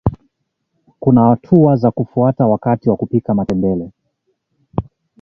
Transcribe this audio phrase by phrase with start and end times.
[0.99, 3.91] kuna hatua za kufata wakati wa kupika matembele